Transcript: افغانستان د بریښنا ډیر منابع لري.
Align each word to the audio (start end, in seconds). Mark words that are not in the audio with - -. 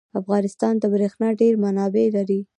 افغانستان 0.19 0.73
د 0.79 0.83
بریښنا 0.93 1.29
ډیر 1.41 1.53
منابع 1.63 2.07
لري. 2.15 2.41